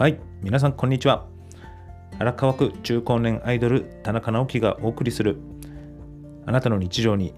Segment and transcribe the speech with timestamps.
[0.00, 1.26] はい皆さんこんにちは。
[2.18, 5.36] 荒川区中高年アイドル田中直樹がお送りする
[6.46, 7.34] あなたの日常に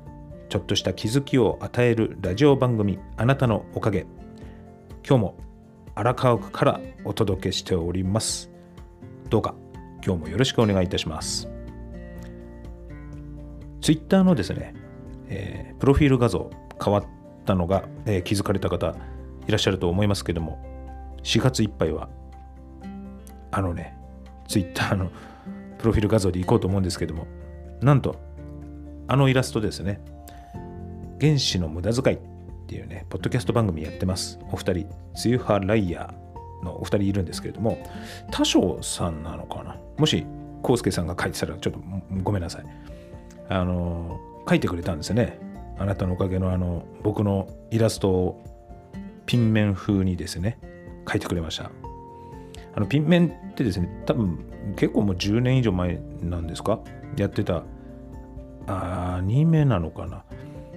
[0.48, 4.06] ちょっとした気づきを与えるラジオ番組あなたのおかげ。
[5.04, 5.38] 今日も
[5.96, 8.48] 荒川区からお届けしております。
[9.29, 9.56] どうか
[10.06, 11.48] 今日もよろしくお願いいたします。
[13.80, 14.72] ツイッターのですね、
[15.26, 16.48] えー、プロフィール画像
[16.80, 17.04] 変わっ
[17.44, 18.94] たのが、えー、気づかれた方
[19.48, 20.62] いらっしゃると思いますけども
[21.24, 22.09] 4月いっぱいは
[23.52, 23.97] あのね、
[24.48, 25.11] ツイッターの
[25.79, 27.27] プロフィール画像でいこうと思うんですけども、
[27.80, 28.16] なんと、
[29.09, 30.01] あのイラストですね、
[31.20, 32.20] 原子の無駄遣いっ
[32.66, 34.38] ていうね、ポッドキャスト番組やってます。
[34.51, 37.79] お二人、ツユハライヤーのお二人いるんですけれども、
[38.30, 40.27] 多少さんなのかなもし、
[40.62, 41.80] コウスケさんが書いてたらちょっと
[42.23, 42.65] ごめんなさい。
[43.48, 45.38] あの、書いてくれたんですよね。
[45.79, 48.45] あなたのおかげのあの、僕のイラストを
[49.27, 50.59] ピン面風にですね、
[51.09, 51.71] 書いてくれました。
[52.74, 56.80] あのピンメンってですね、多分結構もう10年以上前なんですか？
[57.16, 57.64] やってた
[58.66, 60.24] アニメなのかな？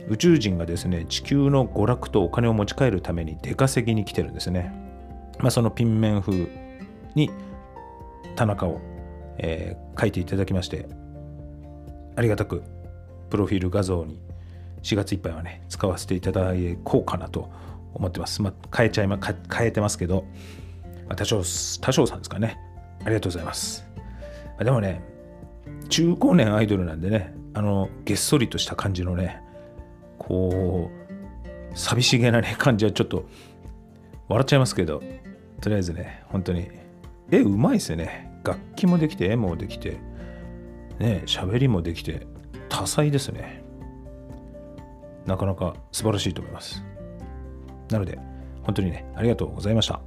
[0.07, 4.71] 宇宙人がですね、地球の娯楽とお金を持ち帰るために出稼ぎに来てるんですね。
[5.39, 6.47] まあ、そのピンメン風
[7.15, 7.31] に
[8.35, 8.80] 田中を、
[9.37, 10.87] えー、書いていただきまして、
[12.15, 12.63] ありがたく
[13.30, 14.21] プロフィール画像に
[14.83, 16.52] 4月いっぱいはね、使わせていただ
[16.83, 17.49] こうかなと
[17.93, 18.41] 思ってます。
[18.41, 20.25] まあ、変えちゃいま、変えてますけど、
[21.08, 21.38] まあ、多少、
[21.81, 22.58] 多少さんですかね。
[23.03, 23.88] ありがとうございます。
[23.95, 24.02] ま
[24.59, 25.02] あ、でもね、
[25.89, 29.42] 中高年アイドルなんでね、あの、げっそりとした感じのね、
[30.17, 30.89] こ
[31.73, 33.26] う、寂しげなね、感じはちょっと
[34.28, 35.02] 笑っちゃいますけど、
[35.61, 36.70] とりあえずね、本当に、
[37.31, 38.39] 絵うまいですよね。
[38.44, 39.98] 楽器もできて、絵もできて、
[41.00, 42.26] ね、喋りもできて、
[42.70, 43.64] 多彩ですね。
[45.26, 46.83] なかなか素晴らしいと思います。
[47.89, 48.20] なので、
[48.64, 50.00] 本当にね、ありがとうございました。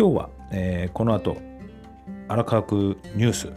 [0.00, 1.36] 今日は、えー、この後
[2.26, 3.52] 荒川区ニュース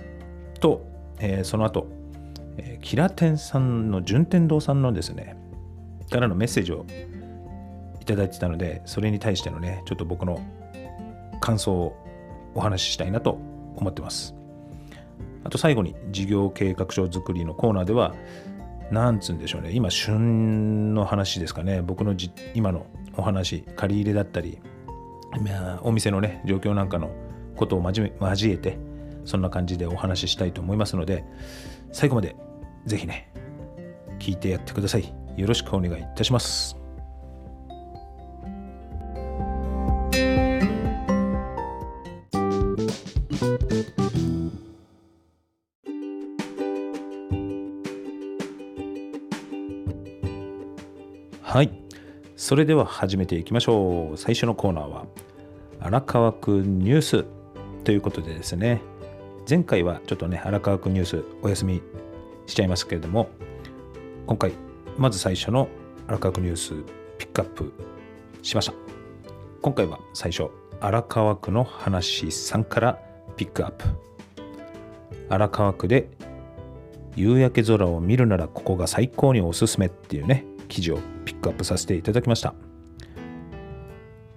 [0.59, 0.85] と、
[1.17, 1.87] えー、その後、
[2.57, 5.37] えー、キラテンさんの順天堂さんのですね
[6.11, 6.85] からのメッセージを
[8.01, 10.41] いただいてたのでそれに対してのねちょっと僕の
[11.39, 11.95] 感想を
[12.55, 13.39] お話ししたいなと
[13.77, 14.35] 思ってます。
[15.45, 18.13] あと最後に事業計画書作りのコーナーでは
[18.91, 22.13] なんつうんでしょうね今旬の話ですかね僕の
[22.53, 24.59] 今のお話借り入れだったり
[25.81, 27.11] お店のね状況なんかの
[27.55, 28.11] ことを交
[28.51, 28.77] えて
[29.25, 31.23] そんな感じでお話ししたいと思いますので
[31.91, 32.35] 最後まで
[32.85, 33.31] 是非ね
[34.19, 35.13] 聞いてやってください。
[35.35, 36.82] よろしくお願いいたします。
[52.43, 54.17] それでは始めていきましょう。
[54.17, 55.05] 最初のコーナーは、
[55.79, 57.25] 荒川区ニュース
[57.85, 58.81] ということでですね、
[59.49, 61.81] 前回はちょっとね、荒川区ニュースお休み
[62.45, 63.29] しちゃいますけれども、
[64.27, 64.51] 今回、
[64.97, 65.69] まず最初の
[66.05, 66.73] 荒川区ニュース
[67.17, 67.71] ピックアップ
[68.41, 68.73] しました。
[69.61, 70.49] 今回は最初、
[70.81, 72.99] 荒川区の話3から
[73.37, 73.85] ピックアップ。
[75.29, 76.09] 荒川区で
[77.15, 82.53] 夕焼け空を見るならここが最高におすすめっていうね、記事をピックアップさせていただきました。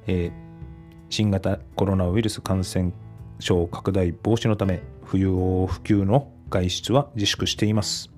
[0.07, 0.33] えー、
[1.11, 2.93] 新型コロナウイルス感染
[3.39, 8.11] 症拡大防止のため、不要不急の外出は自粛しています。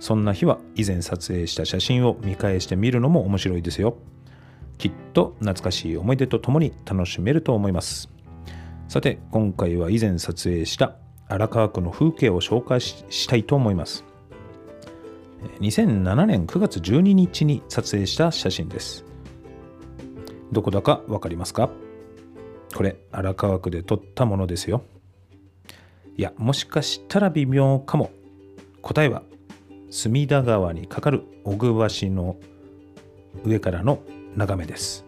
[0.00, 3.96] そんな日は以前撮影した写真を見返してみるのも面白いですよ。
[4.76, 8.10] きっと懐かしい思い出とともに楽しめると思います。
[8.88, 10.96] さて、今回は以前撮影した
[11.28, 14.04] 荒川区の風景を紹介したいと思います。
[15.60, 19.04] 2007年9月12日に撮影した写真です。
[20.52, 21.70] どこだか分かりますか？
[22.74, 24.82] これ荒川区で撮ったものですよ。
[26.16, 28.10] いや、もしかしたら微妙かも。
[28.82, 29.22] 答えは
[29.90, 32.36] 隅田川に架かる小具橋の
[33.44, 34.02] 上からの
[34.36, 35.04] 眺めです。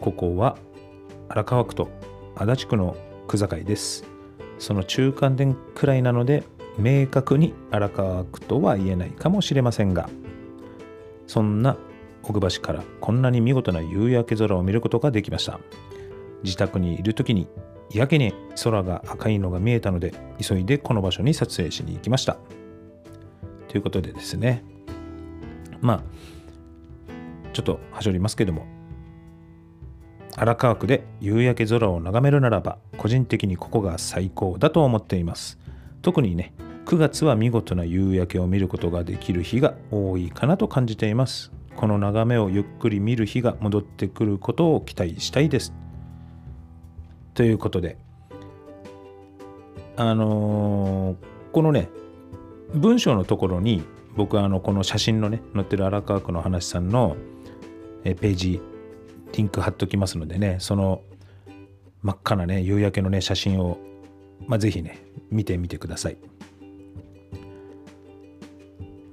[0.00, 0.58] ここは
[1.28, 1.88] 荒川区と
[2.34, 4.04] 足立区の区境です。
[4.58, 6.42] その中間点くらいなので
[6.78, 10.08] 明確に荒川区とは言えないかもしれませんが
[11.26, 11.76] そんな
[12.22, 15.60] 奥橋からこんなに見事な夕焼け空を見ることができました。
[16.42, 17.48] 自宅にいる時に
[17.92, 22.36] やけに空が赤いのが見えたので急いでこの場所に撮影しに行きました。
[23.68, 24.64] ということでですね。
[25.80, 26.02] まあ
[27.52, 28.66] ちょっとはしょりますけども
[30.36, 35.58] 荒川区で夕焼け空を眺めるならば個人的にここが最高だと思っています。
[36.02, 36.52] 特にね
[36.88, 41.52] 9月は見事な夕焼けを見ることができる日が多いかなと感じています。
[41.76, 45.74] この眺めをゆっくり見る日が戻ってくることを期待したいです。
[47.34, 47.98] ということで、
[49.96, 51.16] あのー
[51.52, 51.90] このね、
[52.72, 53.84] 文章のところに、
[54.16, 57.18] 僕はあのこの写真のね、載ってる荒川区の話さんの
[58.02, 58.62] ページ、
[59.34, 61.02] リンク貼っときますのでね、その
[62.00, 63.76] 真っ赤なね、夕焼けのね、写真を、
[64.46, 64.98] まあ、ね、
[65.30, 66.16] 見てみてください。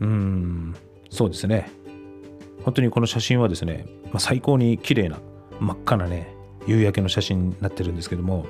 [0.06, 0.75] うん、
[1.10, 1.72] そうですね。
[2.63, 5.19] 本当にこの写真はですね、まあ、最高に綺麗な
[5.60, 6.36] 真っ赤なね、
[6.68, 8.46] 夕焼けの写真になってるんですけども、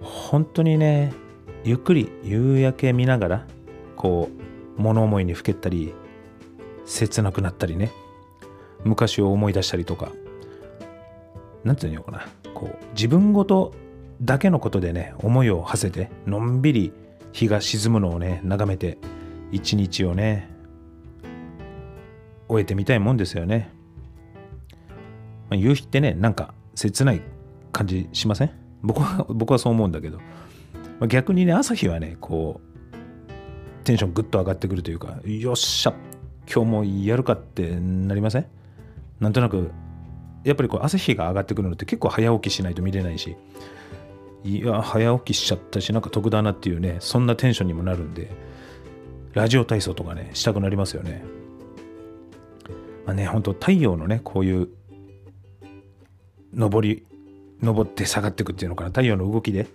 [0.00, 1.12] 本当にね、
[1.64, 3.46] ゆっくり夕焼け見ながら、
[3.96, 4.30] こ
[4.78, 5.92] う、物思いにふけったり、
[6.86, 7.92] 切なくなったりね、
[8.84, 10.12] 昔を思い出したりとか、
[11.64, 13.74] なんていうのかな、こう、自分ごと
[14.22, 16.92] だけのことでね、思いを馳せて、のんびり
[17.32, 18.98] 日が沈むのをね、眺めて、
[19.52, 20.48] 一日をね、
[22.48, 23.70] 終えてみたいもんですよね。
[25.50, 27.22] まあ、夕日ってね、なんか切ない
[27.72, 28.50] 感じしません？
[28.82, 35.94] 僕は、 僕はそう思うんだけど、まあ、逆にね、朝日はね、こう、テンションぐっと上がってくるというか、よっしゃ、
[36.52, 38.46] 今日もやるかってなりません？
[39.20, 39.70] なんとなく、
[40.44, 43.36] やっぱりこう朝日が上がってくるのって結構早起きしないと見れないし、
[44.44, 48.30] いや、早起きしちゃったし、なんか得だなっていうね、そんなテンションにもなるんで、
[49.36, 51.22] ラジオ体操とかね、したくなりますよね。
[53.04, 54.68] まあね、本当太陽のね、こういう、
[56.54, 57.04] 上り、
[57.60, 59.66] 上って下がっていくっていうのかな、太陽の動きで、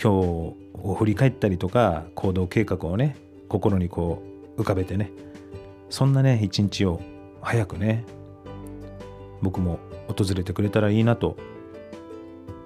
[0.00, 0.54] 今日
[0.84, 3.16] を振り返ったりとか、行動計画をね、
[3.48, 4.22] 心にこ
[4.56, 5.10] う浮かべてね、
[5.90, 7.00] そんなね、一日を
[7.40, 8.04] 早くね、
[9.40, 11.36] 僕も訪れてくれたらいいなと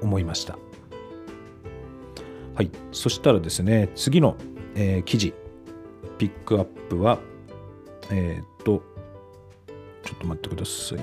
[0.03, 0.59] 思いました。
[2.55, 4.37] はい、そしたらですね、次の、
[4.75, 5.33] えー記事、
[6.19, 7.19] ピックアップは、
[8.11, 8.83] えっ、と、
[10.03, 10.99] ちょっと待ってください。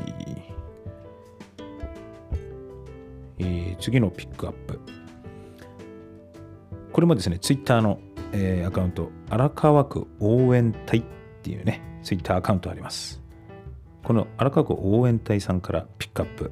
[3.39, 4.79] えー次のピックアップ。
[6.93, 7.99] これもですね、ツイッターの、
[8.31, 11.03] えーアカウント、荒川区応援隊っ
[11.41, 13.21] ていうね、ツイッターアカウントあります。
[14.03, 16.51] この荒川区応援隊さんからピックアップ。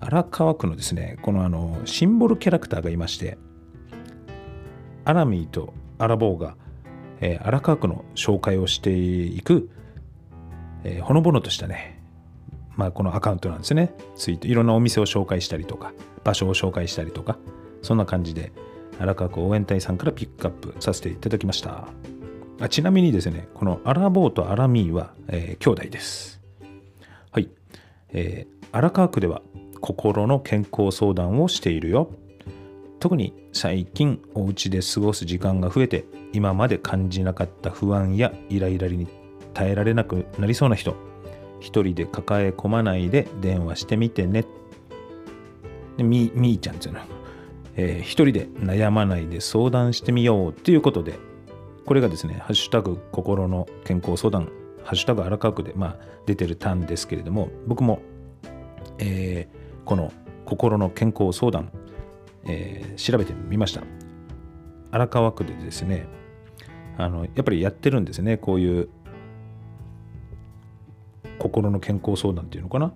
[0.00, 3.36] 荒川区のですね、このあの、シンボルキャラクターがいまして、
[5.04, 6.56] アラミーとアラボーが、
[7.20, 9.70] えー荒川区の紹介をしていく、
[10.84, 12.02] えーほのぼのとしたね、
[12.76, 13.92] まあ、このアカウントなんですね。
[14.16, 15.92] ツイート、いろんなお店を紹介したりとか、
[16.24, 17.38] 場所を紹介したりとか、
[17.82, 18.52] そんな感じで、
[19.00, 21.88] 荒川区応援隊さんからピックアップさせていただきました。
[22.60, 26.40] あちなみにですね、このアラボーとアラミーは、えー兄弟です。
[27.30, 27.48] はい。
[28.12, 29.40] えー荒川区では
[29.80, 32.10] 心の健康相談をしているよ。
[33.00, 39.06] 特に最近お家で過ごす時間が増えて今まで感じなかった不安やイライラに
[39.54, 40.96] 耐えられなくなりそうな人
[41.60, 44.44] 一人で抱え込まないで電話してみてね。
[45.98, 47.00] みみーちゃんっていうの、
[47.76, 51.18] えー一人で悩まないで相談してみようということで
[51.86, 54.48] これがですね「ハッシュタグ心の健康相談」
[54.84, 55.96] 「ハッシュタグ荒川区で」まあ、
[56.26, 58.00] 出てるターンですけれども僕も、
[58.98, 60.12] えーこの
[60.44, 61.72] 心の健康相談
[62.48, 63.82] えー調べてみました。
[64.90, 66.06] 荒川区でですね
[66.96, 68.36] あのやっぱりやってるんですね。
[68.36, 68.88] こういう
[71.38, 72.92] 心の健康相談っていうのかな、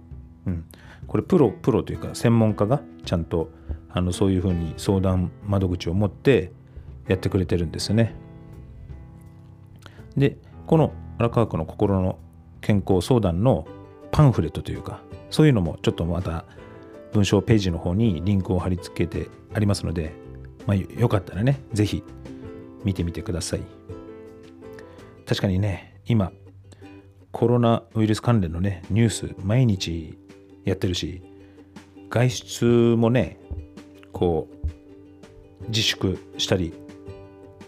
[0.46, 0.64] うん、
[1.06, 3.50] これプロプロというか専門家がちゃんと
[3.88, 6.50] あのそういうふうに相談窓口を持って
[7.06, 8.14] やってくれてるんですね。
[10.16, 12.18] でこの荒川区の心の
[12.60, 13.66] 健康相談の
[14.10, 16.44] パンフレットというかそういうのもちょっとまた
[17.12, 20.12] 文章ページの方にリンクを貼り付けてありますので、
[20.66, 22.02] まあ、よかったらね、ぜひ
[22.84, 23.60] 見てみてください。
[25.26, 26.32] 確かにね、今、
[27.30, 30.18] コロナウイルス関連のね、ニュース、毎日
[30.64, 31.22] やってるし、
[32.10, 32.64] 外出
[32.96, 33.38] もね、
[34.12, 36.74] こう、自粛したり、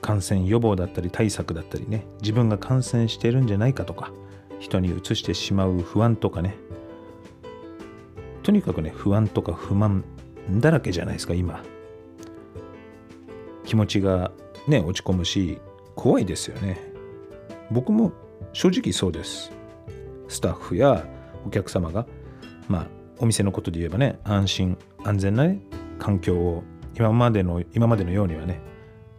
[0.01, 4.13] 感染予防だったり対策だったりね、自分が感染してるんじゃないかとか、
[4.61, 6.57] 人に移してしまう不安とかね、
[8.43, 10.05] とにかくね、不安とか不満
[10.51, 11.65] だらけじゃないですか、今。
[13.75, 14.31] 気持ちが
[14.69, 15.59] ね、落ち込むし、
[15.97, 16.79] 怖いですよね。
[17.73, 18.13] 僕も
[18.53, 19.51] 正直そうです。
[20.29, 21.05] スタッフや
[21.45, 22.07] お客様が、
[22.69, 22.87] まあ、
[23.19, 25.59] お店のことで言えばね、安心、安全な、ね、
[25.99, 26.63] 環境を
[26.97, 28.61] 今までの、今までのようにはね、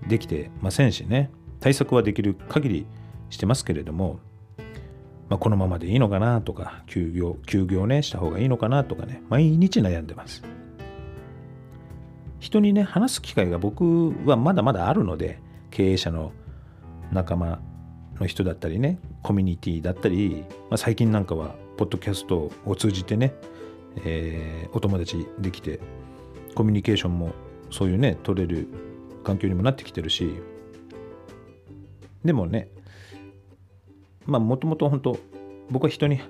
[0.08, 2.88] できてませんしね、対策はできる限り
[3.30, 4.22] してますけれども、
[5.28, 10.44] まあ、このままでいいのかなとか、休業、休業ね、した方がいいのかなとかね、毎日悩んでます。
[12.46, 15.40] 人にね、話す機会が僕はまだまだあるので、
[15.72, 16.32] 経営者の
[17.12, 17.60] 仲間
[18.20, 23.34] の人だったりね、コミュニティだったり、まあ、最近なんかは、ポッドキャストを通じてね、
[24.06, 25.80] えーお友達できて、
[26.56, 27.34] コミュニケーションも
[27.70, 28.68] そういうね取れる
[29.24, 30.36] 環境にもなってきてるし
[32.24, 32.70] でもね
[34.26, 35.18] まあもともと本当
[35.70, 36.22] 僕は人に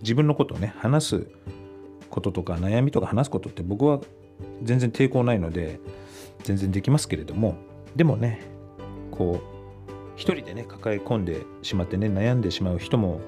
[0.00, 1.26] 自分のことをね話す
[2.10, 4.00] こととか悩みとか話すことって僕は
[4.62, 5.80] 全然抵抗ないので
[6.42, 7.56] 全然できますけれども
[7.96, 8.42] でもね
[9.10, 13.20] こう一人でね抱え込んでしまってね悩んでしまう人も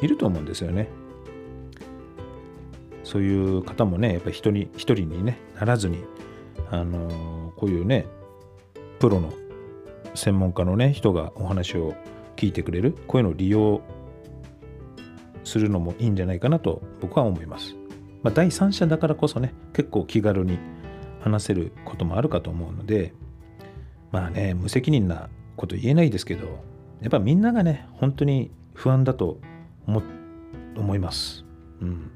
[0.00, 0.88] いると思うんですよね
[3.04, 6.04] そういう方もねやっぱり人に一人にねならずに
[6.70, 8.06] あのー、こういうね
[8.98, 9.32] プロの
[10.14, 11.94] 専門家のね人がお話を
[12.36, 13.82] 聞いてくれるこういうのを利用
[15.44, 17.76] するのもいいんじゃないかなと僕は思います。
[18.22, 20.58] まあ、第三者だからこそね結構気軽に
[21.20, 23.12] 話せることもあるかと思うので
[24.10, 26.46] まあね無責任なこと言えないですけど
[27.00, 29.38] やっぱみんながね本当に不安だと
[29.86, 30.02] 思
[30.76, 31.44] 思います。
[31.80, 32.10] うん、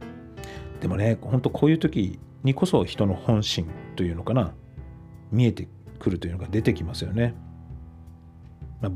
[0.81, 4.55] でもね本当こういう時にこそ人の本心というのかな
[5.31, 7.35] 見えてくるというのが出てきますよね。
[8.81, 8.93] まあ、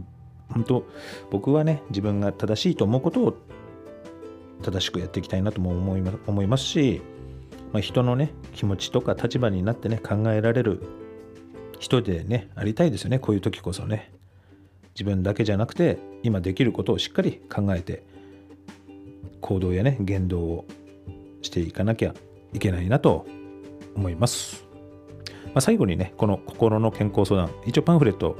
[0.53, 0.85] 本当
[1.31, 3.37] 僕はね自分が正しいと思うことを
[4.63, 7.03] 正しくやっていきたいなとも思い思いますし、
[7.73, 10.83] まあ、人のね気持ちとか立場になってね考えられる
[11.79, 14.13] 人でねありたいですよねこういう時こそね。
[14.95, 18.03] 自分だけじゃなくて今できることをしっかり考えて
[19.41, 20.65] 行動やね言動を
[21.43, 22.15] していかなきゃ
[22.53, 23.25] いけないなと
[23.95, 24.67] 思います、
[25.47, 27.51] まあ、最後にねこの心の健康相談。
[27.67, 28.37] 一応パンフレット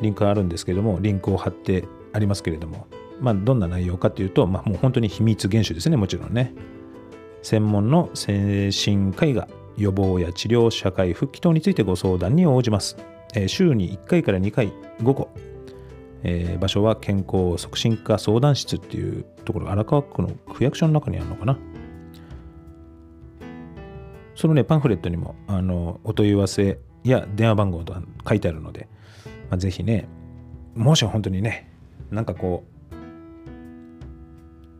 [0.00, 2.86] リンクあるんですけどもリンクを貼ってありますけれども
[3.20, 6.54] まあどんな内容かというと、まあ、もう本当に秘密厳守ですねもちろんね。
[7.42, 12.96] 専門の精神科医が予防や治療社会復帰等についてご相談に応じます、
[13.34, 14.72] えー、週に1回から2回
[15.02, 15.28] 午後。
[16.24, 21.58] えー、場所は健康促進課相談室っていうところ、荒川区の区役所の中にあるのかな。
[24.34, 27.94] そのね、パンフレットにもあのお問い合わせや電話番号と
[28.28, 28.88] 書いてあるので、
[29.50, 30.08] まあ、ぜひね、
[30.74, 31.70] もし本当にね、
[32.10, 32.77] なんかこう、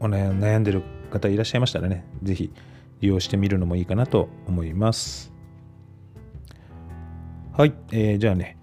[0.01, 2.53] お悩んでる方いらっしゃいましたらね、ぜひ
[3.01, 5.33] 利用してみるのもいいかなと思います。
[7.53, 8.57] はい、えー、じゃあね、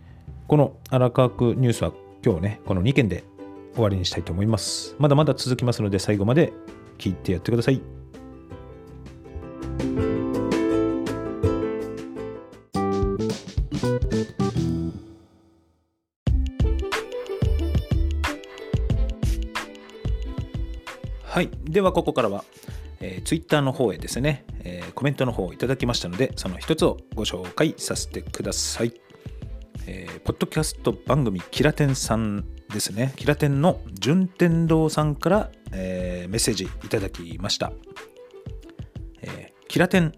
[0.47, 1.91] この荒川区ニュースは
[2.23, 3.23] 今日ね、この2件で
[3.73, 4.95] 終わりにしたいと思います。
[4.99, 6.53] まだまだ続きますので、最後まで
[6.97, 7.81] 聞いてやってください。
[21.75, 22.45] では、ここからは、
[23.01, 28.93] えー、Twitter の方へですね、えー、コメントの方をいただきましたので、その一つをご紹介させてください。
[29.85, 33.11] えー、ポッドキャスト番組キラテンさんですね。
[33.17, 37.73] キラテンの順天堂さんから、えー、メッセージいただきました、
[39.21, 40.13] えー、キラテン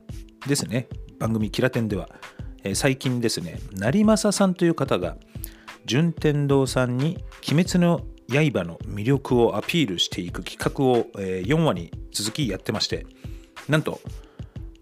[0.46, 0.88] ですね。
[1.18, 2.08] 番組キラテンでは、
[2.64, 5.18] えー、最近ですね成政さんという方が
[5.88, 7.18] 順天堂さんに
[7.52, 13.06] 「鬼滅の刃」の魅力をアピールしていく企画を、4話に続きやってまして
[13.68, 14.00] なんと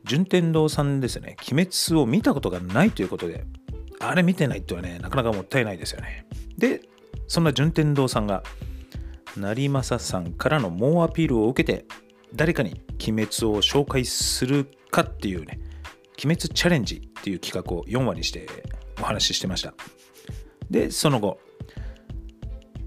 [0.03, 3.45] 順天堂さんですね鬼滅を見たことがないということで
[3.99, 6.25] あれ見てないってはね、なかなかもったいないですよね。
[6.57, 6.81] で、
[7.27, 8.43] そんな順天堂さんが、
[9.35, 11.85] 成政さんからの猛アピールを受けて、
[12.33, 15.59] 誰かに鬼滅を紹介するかっていうね、
[16.23, 18.47] 鬼滅チャレンジっていう企画を4話にして
[18.99, 19.73] お話ししてました。
[20.69, 21.39] で、その後、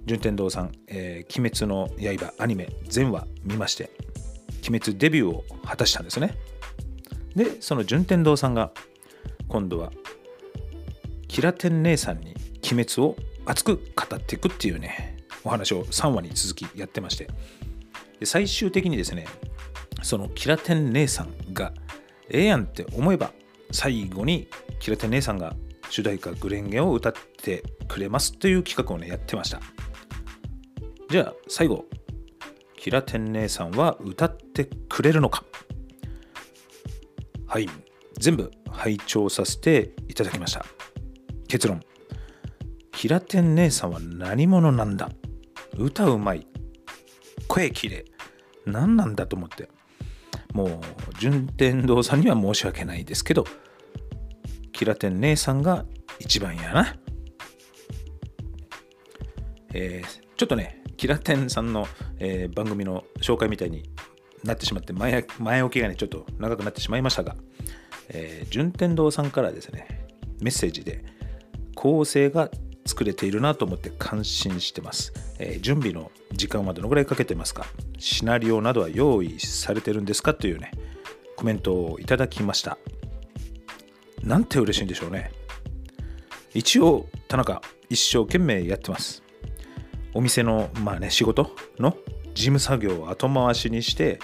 [0.08, 1.88] 順天堂さん、えー、鬼滅の
[2.18, 3.90] 刃アニメ全話見まして、
[4.68, 6.36] 鬼滅デビューを果たしたんですね。
[7.36, 8.72] で、その順天堂さんが
[9.48, 9.90] 今度は
[11.26, 12.34] キラテン姉さんに
[12.70, 17.28] 鬼滅を熱く語っていくっていうねお話を3話に続きやってまして
[18.20, 19.26] で最終的にですね
[20.02, 21.72] そのキラテン姉さんが
[22.28, 23.32] ええやんって思えば
[23.72, 24.48] 最後に
[24.80, 25.54] キラテン姉さんが
[25.90, 27.12] 主題歌グレンゲを歌っ
[27.42, 29.60] てくれますという企画をねやってました
[31.10, 31.86] じゃあ最後
[32.76, 35.44] キラテン姉さんは歌ってくれるのか？
[37.46, 37.68] はい。
[38.18, 40.64] 全部拝聴させていただきました。
[41.48, 41.80] 結論。
[42.92, 45.08] キラテン姉さんは何者なんだ？
[45.76, 46.46] 歌うまい。
[47.46, 48.04] 声きれい
[48.66, 49.70] 何なんだと思って？
[50.52, 50.80] もう
[51.18, 53.44] 順天堂さんには申し訳ないですけど
[54.72, 55.84] キラテン姉さんが
[56.18, 56.96] 一番やな？
[59.72, 61.88] えー、ちょっとねキラテンさんの、
[62.18, 63.88] えー、番組の紹介みたいに
[64.44, 67.36] なってしまって前前置きがねちょっと長くなってしまいましたが、
[68.08, 70.06] えー、順天堂さんからですね
[70.42, 71.04] メッセージで
[71.74, 72.50] 構成が
[72.84, 77.64] 作れているなと思って感心してます、えー、準備の時間はどのぐらいかけてますか？
[77.98, 80.34] シナリオなどは用意されてるんですか？
[80.34, 80.72] というね
[81.36, 82.76] コメントをいただきました
[84.22, 85.30] なんて嬉しいんでしょうね。
[86.54, 89.22] 一応、田中、一生懸命やってます。
[90.18, 91.96] お店の、まあね、仕事の
[92.34, 94.18] 事務作業を後回しにして、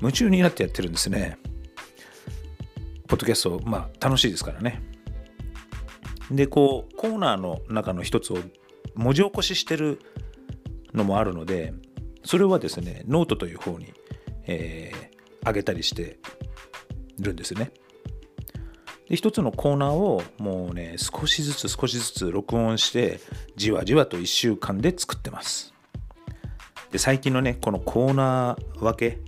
[0.00, 1.36] 夢中になってやってるんですね。
[3.08, 4.80] ポッドキャスト、まあ、楽しいですからね。
[6.30, 8.38] で、こう、コーナーの中の一つを
[8.94, 9.98] 文字起こししてる
[10.94, 11.74] のもあるので、
[12.24, 13.92] それはですね、ノートという方に、
[14.46, 16.20] えー、上げたりして
[17.18, 17.70] るんですね。
[19.12, 23.20] で一つのコーナーをもうね少しずつ少しずつ録音して
[23.56, 25.74] じわじわと1週間で作ってます。
[26.90, 29.18] で最近のねこのコーナー分け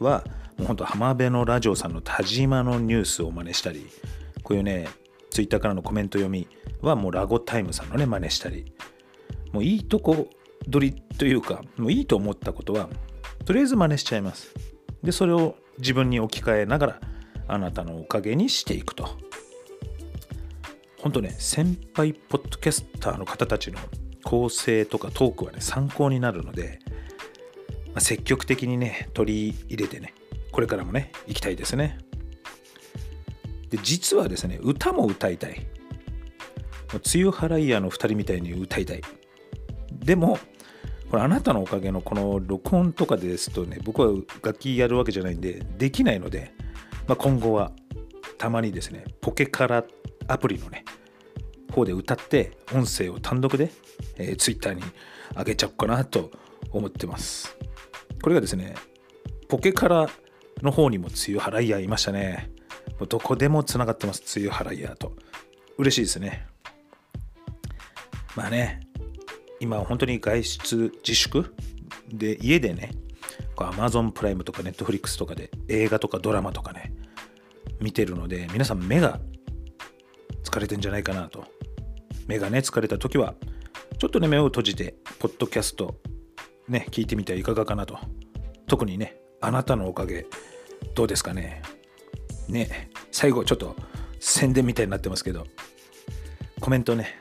[0.00, 0.22] は
[0.58, 3.86] もうほんと浜辺のラジオさんの田島のニュースを真似したり
[4.42, 4.86] こういうね
[5.30, 6.46] ツイッターからのコメント読み
[6.82, 8.70] はもうラゴタイムさんのね真似したり。
[9.50, 10.28] もういいとこ
[10.70, 12.90] 取りというかもういいと思ったことは
[13.46, 14.52] とりあえず真似しちゃいます。
[15.02, 17.00] でそれを自分に置き換えながら
[17.48, 19.08] あなたのおかげにしていくと。
[20.98, 23.78] 本当ね、先輩ポッドキャスターの方たちの
[24.22, 26.78] 構成とかトークはね、参考になるので、
[27.86, 30.14] まあ、積極的にね、取り入れてね、
[30.52, 31.98] これからもね、行きたいですね。
[33.70, 35.66] で、実はですね、歌も歌いたい。
[36.92, 39.02] 梅雨払い屋の2人みたいに歌いたい。
[39.90, 40.38] でも、
[41.10, 44.08] これあなたのおかげのこの録音とかですとね、僕は
[44.42, 46.52] 楽器やるわけじゃないんで、できないので、
[47.06, 47.72] まあ、今後は
[48.38, 49.84] たまにですね、ポケカラ
[50.28, 50.84] アプリのね、
[51.72, 53.70] 方で歌って音声を単独で、
[54.16, 54.82] えー、Twitter に
[55.36, 56.30] 上げちゃおうかなと
[56.70, 57.56] 思ってます。
[58.22, 58.74] これがですね、
[59.48, 60.08] ポケカラ
[60.62, 62.50] の方にも梅雨払い屋いましたね。
[62.98, 65.16] もうどこでもつながってます、梅雨払い屋と。
[65.78, 66.46] 嬉しいですね。
[68.36, 68.80] まあね、
[69.60, 71.54] 今本当に外出自粛
[72.12, 72.92] で家でね、
[73.56, 76.92] Amazon プライムとか Netflix とかで映画とかドラマとかね、
[77.80, 79.20] 見てるので、皆さん目が
[80.44, 81.44] 疲れてんじゃないかなと。
[82.26, 83.34] 目がね、疲れた時は、
[83.98, 85.96] ちょっとね、目を閉じて、ポッドキャスト、
[86.68, 87.98] ね、聞いてみてはいかがかなと。
[88.66, 90.26] 特にね、あなたのおかげ、
[90.94, 91.62] どうですかね。
[92.48, 93.76] ね、最後ちょっと
[94.20, 95.46] 宣伝みたいになってますけど、
[96.60, 97.18] コメントね、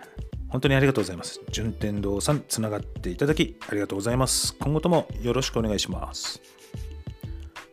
[0.52, 1.40] 本当にありがとうございます。
[1.50, 4.54] 順天堂さん、つながっていただきありがとうございます。
[4.60, 6.42] 今後ともよろしくお願いします。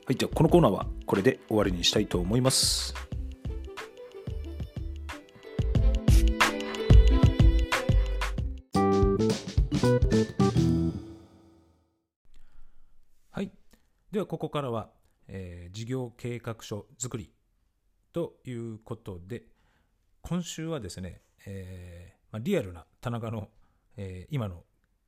[0.06, 2.94] はい、ではこのコーナーはこれで終わりにしたいと思います。
[13.32, 13.50] はい、
[14.12, 14.92] ではここからは、
[15.26, 17.32] えー、事業計画書作り
[18.12, 19.42] ということで、
[20.22, 23.48] 今週はですね、えーまあ、リアルな田中の、
[23.96, 24.64] えー、今の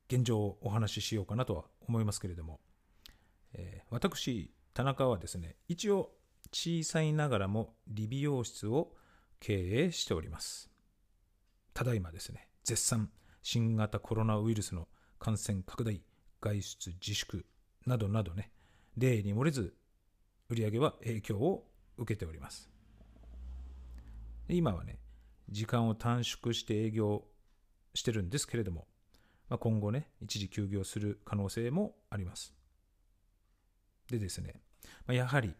[0.08, 2.60] 現状をお話ししようかなとは思いますけれども、
[3.54, 6.10] えー、私、田中はですね、一応
[6.52, 8.92] 小さいながらも理美容室を
[9.38, 10.70] 経営しております。
[11.74, 13.10] ただいまですね、絶賛
[13.42, 16.02] 新型コロナウイルスの感染拡大、
[16.40, 17.46] 外出自粛
[17.86, 18.50] などなどね、
[18.96, 19.74] 例に漏れず
[20.48, 22.70] 売り上げは影響を受けております。
[24.48, 24.99] 今はね、
[25.50, 27.24] 時間を短縮して営業
[27.94, 28.86] してるんですけれども、
[29.48, 32.54] まあ、今後ね、一時休業する可能性もあります。
[34.08, 34.54] でですね、
[35.06, 35.54] まあ、やはり、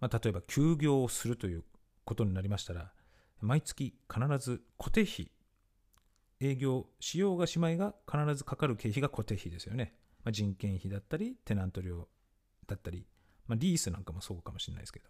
[0.00, 1.64] まあ、例えば休業をするという
[2.04, 2.92] ことになりましたら、
[3.40, 5.30] 毎月必ず固定費、
[6.40, 9.94] 営業しようがしまいが必ずかかる経費が固定費ですよね。
[10.24, 12.08] まあ、人件費だったり、テナント料
[12.66, 13.06] だったり、
[13.46, 15.06] まあ、リースなんかもそうかもしれないですけど、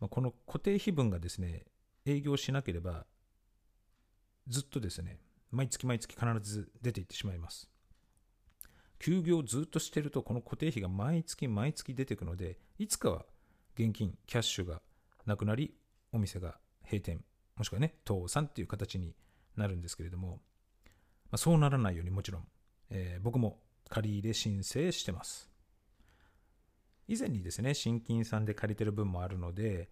[0.00, 1.64] まあ、この固定費分がですね、
[2.08, 3.06] 営業しなければ、
[4.48, 5.18] ずっとですね、
[5.50, 7.68] 毎月毎月必ず出ていってしまいます。
[8.98, 13.26] 休業ずっとしてると、この固定費が毎月毎月出てくので、いつかは
[13.74, 14.80] 現金、キャッシュが
[15.26, 15.74] なくなり、
[16.12, 17.22] お店が閉店、
[17.56, 19.14] もしくはね、倒産っていう形に
[19.56, 20.40] なるんですけれども、
[21.30, 22.48] まあ、そうならないようにもちろん、
[22.90, 25.50] えー、僕も借り入れ申請してます。
[27.06, 29.88] 以前にですね、新金さんで借りてる分もあるので、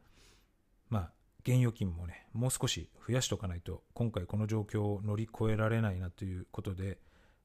[0.88, 1.12] まあ、
[1.46, 6.98] 現預金もね、もう少し増やしておかないと、今回この状況を乗り越えられないなということで、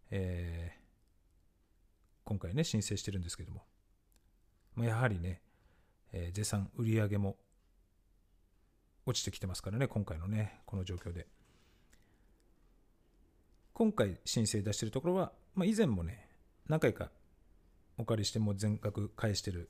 [0.09, 0.79] えー、
[2.23, 3.61] 今回ね、申請してるんですけども、
[4.73, 5.43] まあ、やはりね、
[6.13, 7.37] えー、絶賛売り上げも
[9.05, 11.27] 落ちてきてますからね、今回のね、この状況で。
[13.73, 16.27] 今回申請出してるところは、まあ、以前もね、
[16.67, 17.11] 何回か
[17.99, 19.69] お借りしても全額返してる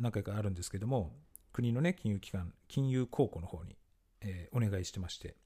[0.00, 1.12] 何回かあるんですけども、
[1.52, 3.76] 国のね、金融機関、金融公庫の方に、
[4.20, 5.36] えー、お願いしてまして、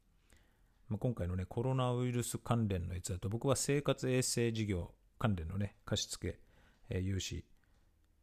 [0.89, 6.39] まあ、今回のね、コロナウイルス関連のやつだと、僕は生活衛生事業関連のね、貸付、
[6.89, 7.45] えー、融資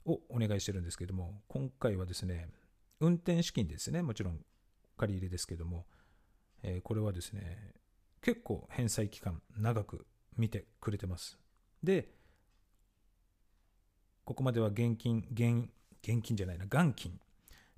[0.05, 2.49] をお願いしてるんですけども、今回はですね、
[2.99, 4.39] 運転資金ですね、もちろん
[4.97, 5.85] 借り入れですけども、
[6.61, 7.73] えー、これはですね、
[8.21, 10.05] 結構返済期間長く
[10.37, 11.37] 見てくれてます。
[11.83, 12.09] で、
[14.23, 15.69] ここまでは現金、現
[16.03, 17.19] 現金じゃないな、元金、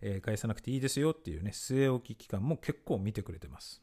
[0.01, 3.81] えー、返さなくていいですよっていうね、据え置き期間も結構見てくれてます。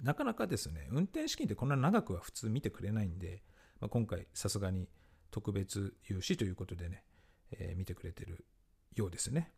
[0.00, 3.42] なかなかですね、運転資金ってこんな長くは普通見てくれないんで、
[3.80, 4.88] まあ、今回さすがに
[5.30, 7.04] 特別融資ということでね、
[7.52, 8.46] えー、見てくれてる
[8.94, 9.52] ようですね。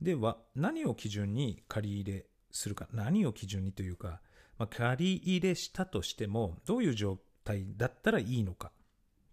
[0.00, 4.20] では、何を基準に借り入れするか、何を基準にというか、
[4.58, 8.72] まあ、借り入れしたとしても、どういう状態だったらいいのか。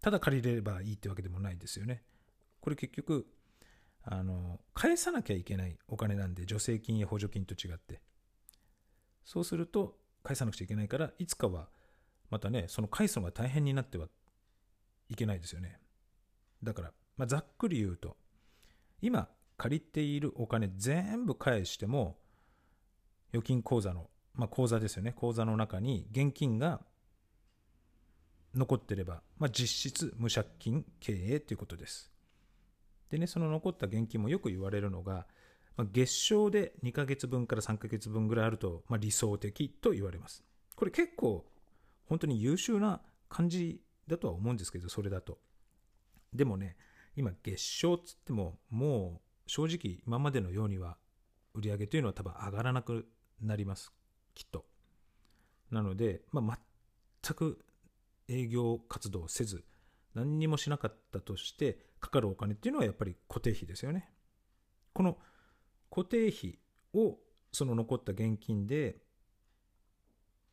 [0.01, 2.03] ただ借りれればいいってわけでもないですよね。
[2.61, 3.27] これ結局、
[4.11, 8.01] あの、返さなきゃいけないお金なんで、助成金や補助金と違って。
[9.23, 11.69] そうすると、返さなくちゃいけないから、いつかは、
[12.31, 14.07] またね、その返すのが大変になっては
[15.09, 15.79] いけないですよね。
[16.63, 18.17] だから、まあ、ざっくり言うと、
[18.99, 22.17] 今借りているお金全部返しても、
[23.31, 25.11] 預金口座の、まあ、口座ですよね。
[25.11, 26.81] 口座の中に現金が
[28.55, 32.11] 残ってれば、まあ、実質無借金経営ということです。
[33.09, 35.25] でね、その残った現金もよく言われるのが、
[35.77, 40.43] まあ、月賞で2ヶ月分から3ヶ月分ぐらいあると、まあ、理想的と言われます。
[40.75, 41.45] これ結構
[42.07, 45.39] 本当に優秀な感じだとは思うんですけど、それだと。
[46.33, 46.75] でもね、
[47.15, 50.97] 今月賞っつってももう正直今までのようには
[51.53, 53.07] 売り上げというのは多分上がらなく
[53.41, 53.91] なります。
[54.35, 54.65] きっと。
[55.71, 56.59] なので、まあ、
[57.21, 57.59] 全く
[58.27, 59.63] 営業活動せず、
[60.19, 64.09] 何にもしなかったとしてかかるお金っていうのはやっぱり固定費ですよね。
[64.93, 65.17] この
[65.89, 66.59] 固定費
[66.93, 67.17] を
[67.51, 68.97] その残った現金で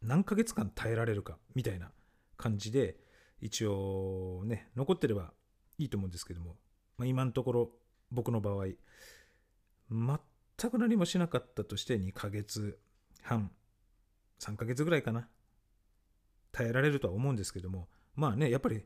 [0.02, 1.90] 何ヶ月間耐えられるかみたいな
[2.36, 2.96] 感じで
[3.40, 5.32] 一応ね残ってれば
[5.78, 6.56] いいと思うんですけども、
[6.96, 7.70] まあ、今のところ
[8.10, 8.66] 僕の場合
[9.90, 12.78] 全く何もしなかったとして2ヶ月
[13.22, 13.50] 半
[14.40, 15.28] 3ヶ月ぐらいかな
[16.52, 18.84] 耐えられるとは思うんですけどもまあねやっぱり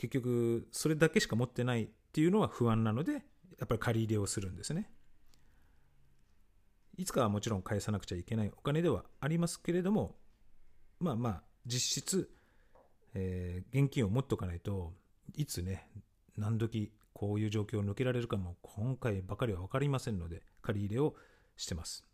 [0.00, 3.18] 結局それだけしか持ってないっていうのは不安なのでや
[3.64, 4.90] っぱり借り入れをするんですね。
[6.96, 10.16] いつかはもちろん返さなくちゃいけないお金ではありますけれども
[11.00, 12.30] まあまあ実質、
[13.12, 14.94] えー、現金を持っておかないと
[15.34, 15.86] いつね
[16.38, 21.14] 何時こういう状況を抜けられるかも今回ばかりは分かりませんので借り入れを
[21.56, 22.06] してます。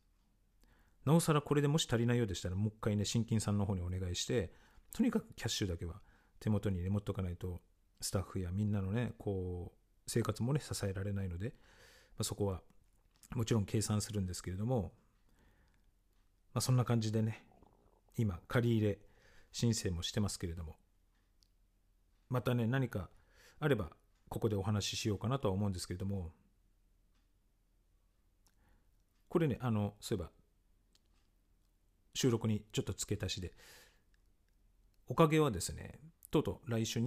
[1.04, 4.52] なおさらこれでもし足りないようでしたらもう一回ね新金さんの方にお願いして
[4.92, 6.00] とにかくキャッシュだけは
[6.40, 7.60] 手元に、ね、持っておかないと
[8.00, 11.52] スタッフやみんなのねこう生活もね支えられないので、ま
[12.20, 12.60] あ、そこは
[13.34, 14.92] もちろん計算するんですけれども、
[16.54, 17.44] まあ、そんな感じでね
[18.16, 18.98] 今借り入れ
[19.52, 20.76] 申請もしてますけれども
[22.28, 23.08] またね何か
[23.60, 23.90] あれば
[24.28, 26.32] ここでお話ししようかなとは思うんですけれども
[29.28, 30.30] これねあのそういえば
[32.14, 33.52] 収録にちょっと付け足しで
[35.08, 35.98] おかげはですね
[36.30, 37.00] とうとう来週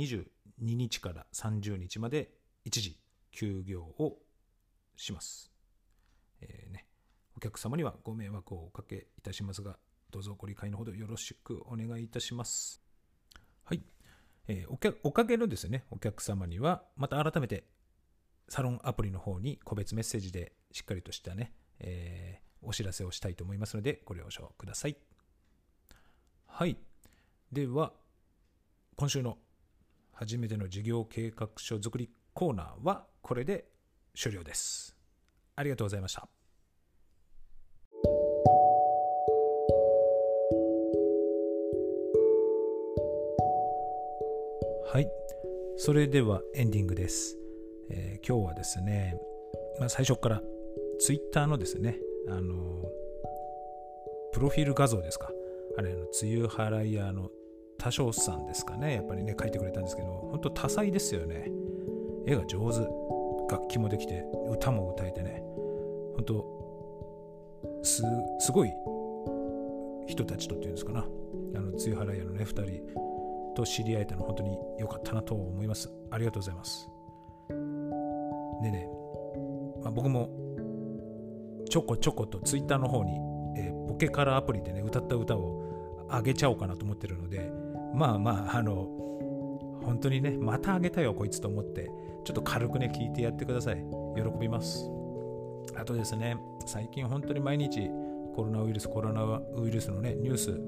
[0.61, 2.31] 2日から30日まで
[2.65, 2.99] 一時
[3.31, 4.17] 休業を
[4.95, 5.51] します、
[6.41, 6.85] えーね、
[7.37, 9.77] お客様にはご迷惑をおかけいたしますが
[10.11, 12.81] どうぞご理解のほどよろしくお願いいたします
[13.63, 13.81] はい
[14.49, 17.65] えー、お客おかげのですね、お客様には、また改めて、
[18.47, 24.97] サロンアプリの方に個別メッセージでしっかりとしたね、えー、お知らせをしたいと思いますので、ご了承ください。
[26.47, 26.77] はい。
[27.51, 27.93] では、
[28.95, 29.37] 今週の
[30.19, 33.69] 初めての事業計画書作りコーナーはこれで
[34.13, 34.97] 終了です。
[35.55, 36.27] ありがとうございました。
[44.91, 45.09] はい。
[45.77, 47.37] それではエンディングです。
[47.89, 49.17] えー、今日はですね、
[49.79, 50.41] まあ、最初から
[50.99, 52.83] ツイッターのですね、あの
[54.33, 55.31] プロフィール画像ですか。
[55.77, 57.29] あれ、の梅雨払い屋の
[57.79, 58.95] 多少さんですかね。
[58.95, 61.49] やっぱりね、書いてくれたんですけど、本当多彩ですよね。
[62.27, 62.87] 絵が上手。
[63.49, 65.41] 楽器もできて、歌も歌えてね。
[66.15, 68.03] 本当す、
[68.39, 68.71] すごい
[70.05, 70.99] 人たちとっていうんですかな。
[70.99, 73.09] あの、梅雨払い屋のね、2人。
[73.55, 75.91] と知り合えたの本当に良かったなと思います。
[76.11, 76.89] ありがとうございます。
[78.61, 78.89] でね、
[79.81, 80.29] まあ、僕も
[81.69, 83.13] ちょこちょことツイッターの方に、
[83.57, 87.51] えー、ポケカラアプリでね、歌った歌をあげちゃおうかなと思ってるので、
[87.93, 88.87] まあまあ、あの、
[89.83, 91.89] 本当にね、またあげたよ、こいつと思って、
[92.23, 93.83] ちょっと軽くね、聞いてやってください。
[94.15, 94.89] 喜びます。
[95.75, 97.89] あとですね、最近本当に毎日
[98.35, 100.59] コロナウイルス、コロナウイルスのね、ニュース、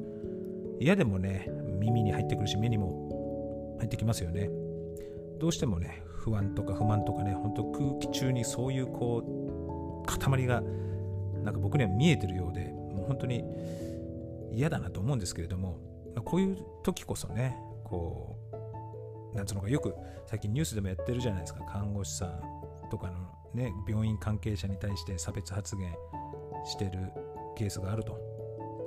[0.80, 1.50] 嫌でもね、
[1.82, 4.50] 耳に入ってくるし目にも入ってきますよね
[5.40, 10.62] どうしてもね不安とか不満とかね本当空気中にそういうこう塊が
[11.44, 13.44] なんか僕には見えてるようでもう本当に
[14.54, 15.80] 嫌だなと思うんですけれども
[16.24, 18.38] こういう時こそねこ
[19.34, 19.96] うなんつうのかよく
[20.26, 21.64] 最近ニュースでもやってるじゃないですか。
[21.66, 22.42] 看護師さん
[22.90, 25.94] とかのね病院関係者に対して差別発言
[26.66, 27.12] してる
[27.56, 28.20] ケースがあると。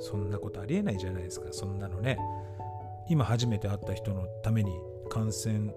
[0.00, 1.48] そんなことありえないじゃないですか。
[1.52, 2.18] そんなのね。
[3.08, 4.72] 今初めて会った人のために
[5.10, 5.72] 感染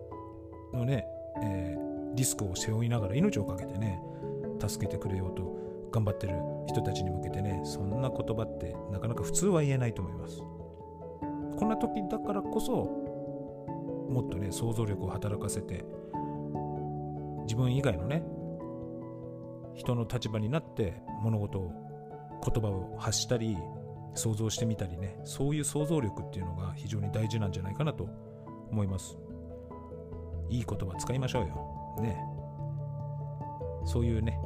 [0.73, 1.05] のね、
[1.43, 4.01] えー、リスクを背負いながら命を懸けてね
[4.65, 6.35] 助けてくれようと頑張ってる
[6.67, 10.41] 人たちに向けてねそんな言葉ってなかなか普通は言えないと思います。
[11.57, 12.71] こんな時だからこそ
[14.09, 15.83] もっとね想像力を働かせて
[17.43, 18.23] 自分以外のね
[19.73, 21.71] 人の立場になって物事を
[22.43, 23.57] 言葉を発したり
[24.13, 28.07] 想像してみたりねそういう想像力っていうのが非常に大事なんじゃないかなと
[28.71, 29.17] 思います。
[30.49, 32.01] いい言葉使いましょうよ。
[32.01, 32.17] ね。
[33.85, 34.39] そういうね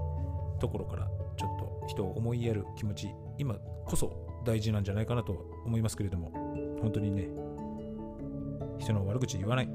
[0.59, 4.11] ところからちょっと人を思いやる気持ち今こそ
[4.45, 5.33] 大事なんじゃないかなと
[5.65, 6.40] 思いますけれども。
[6.81, 7.29] 本当にね
[8.79, 9.69] 人の悪口言わない。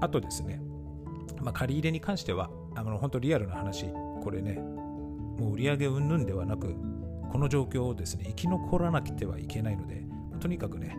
[0.00, 0.60] あとですね、
[1.40, 3.86] まあ、借り入れに関してはあの本当リアルな話。
[4.22, 6.74] これねもう売り上げ云々ではなく
[7.30, 10.02] この状況をですね生き残らなくてはいけないので
[10.40, 10.96] とにかくね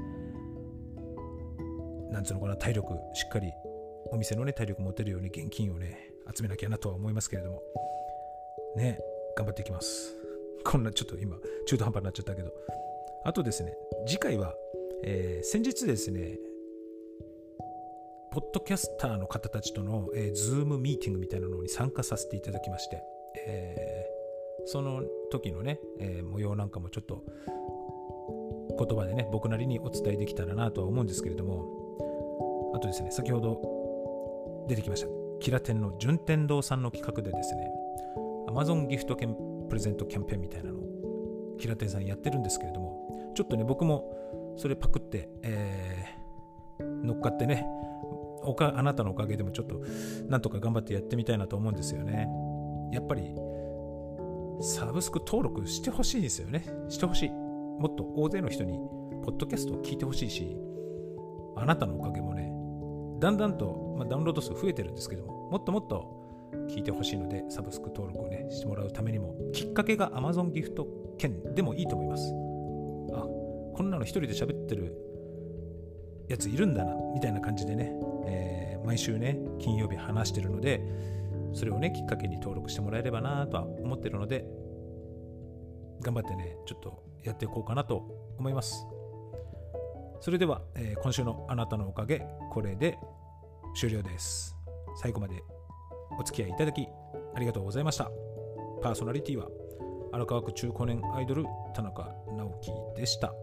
[2.11, 3.51] なんつうのかな体力しっかり
[4.11, 7.61] お店のね体力持てるように現金をね集めなきゃなとは思いますけれども
[8.75, 8.99] ね
[9.37, 10.13] 頑張っていきます。
[10.63, 12.51] こんなちょっと今中途半端になっちゃったけど。
[13.25, 13.73] あとですね
[14.07, 14.53] 次回は、
[15.03, 16.37] えー、先日ですね
[18.31, 23.01] ポッドキャスターの方たちとの、えー、ズームミーティングみたいなのに参加させていただきまして、
[23.47, 27.23] えー、その時のね、えー、模様なんかもちょっと
[28.77, 35.07] 言葉でね僕なりにお伝えできたらなとは思うんですけれどもあとですね先ほど出てきました
[35.39, 37.71] キラテンの順天堂さんの企画でですね
[38.49, 39.35] Amazon ギフト券
[39.67, 42.94] プレゼントキャンペーンみたいなのをキラテンさんやってるんですけれども
[43.35, 47.65] ちょっとね僕もそれパクって、えー、乗っかってね
[48.43, 49.81] おかあなたのおかげでもちょっと
[50.27, 52.27] なんとか頑張ってやってみたいなと思うんですよね。
[52.91, 53.35] やっぱり
[54.61, 56.63] サブスク登録してほしいですよね。
[56.89, 57.29] してほしい。
[57.29, 58.77] もっと大勢の人に
[59.25, 60.55] ポッドキャストを聞いてほしいし
[61.55, 62.51] あなたのおかげもね
[63.19, 66.25] だんだんと、まあ、ダウンロード数増えてるんですけどももっともっと
[66.69, 72.44] 聞いてほしいのでサブスク登録をねしてもらうためにもきっかけが Amazon ギフト券でもいいと思います。
[73.75, 74.95] こんなの一人で喋ってる
[76.29, 77.91] やついるんだなみたいな感じでね、
[78.25, 80.81] えー、毎週ね金曜日話してるので
[81.53, 84.45] それをねきっかけに登録してもらえればなとは思ってるので
[86.01, 88.87] 頑張ってねちょっとやっていこうかなと思います。
[90.21, 92.97] それでは、えー、今週のあなたのおかげこれで
[93.75, 94.55] 終了です。
[95.01, 95.43] 最後まで
[96.17, 96.87] お付き合いいただき
[97.35, 98.09] ありがとうございました。
[98.81, 99.47] パーソナリティは
[100.13, 103.33] 荒川区中高年アイドル田中直樹でした。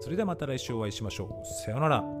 [0.00, 1.46] それではまた来週お会いしましょう。
[1.46, 2.19] さようなら。